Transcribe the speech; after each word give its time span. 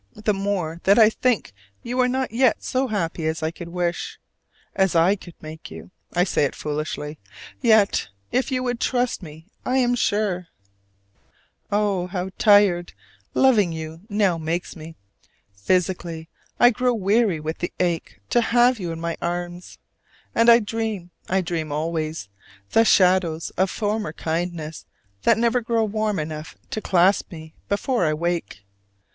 the 0.15 0.33
more 0.33 0.81
that 0.83 0.97
I 0.97 1.11
think 1.11 1.53
you 1.83 1.99
are 1.99 2.07
not 2.07 2.31
yet 2.31 2.63
so 2.63 2.87
happy 2.87 3.27
as 3.27 3.43
I 3.43 3.51
could 3.51 3.69
wish, 3.69 4.19
as 4.73 4.95
I 4.95 5.15
could 5.15 5.35
make 5.41 5.69
you, 5.69 5.91
I 6.15 6.23
say 6.23 6.43
it 6.45 6.55
foolishly: 6.55 7.19
yet 7.61 8.07
if 8.31 8.51
you 8.51 8.63
would 8.63 8.79
trust 8.79 9.21
me, 9.21 9.45
I 9.63 9.77
am 9.77 9.93
sure. 9.93 10.47
Oh, 11.71 12.07
how 12.07 12.31
tired 12.39 12.93
loving 13.35 13.71
you 13.71 14.01
now 14.09 14.39
makes 14.39 14.75
me! 14.75 14.95
physically 15.53 16.29
I 16.59 16.71
grow 16.71 16.95
weary 16.95 17.39
with 17.39 17.59
the 17.59 17.71
ache 17.79 18.19
to 18.31 18.41
have 18.41 18.79
you 18.79 18.91
in 18.91 18.99
my 18.99 19.17
arms. 19.21 19.77
And 20.33 20.49
I 20.49 20.61
dream, 20.61 21.11
I 21.29 21.41
dream 21.41 21.71
always, 21.71 22.27
the 22.71 22.85
shadows 22.85 23.51
of 23.51 23.69
former 23.69 24.13
kindness 24.13 24.87
that 25.21 25.37
never 25.37 25.61
grow 25.61 25.83
warm 25.83 26.17
enough 26.17 26.57
to 26.71 26.81
clasp 26.81 27.31
me 27.31 27.53
before 27.69 28.03
I 28.03 28.15
wake. 28.15 28.63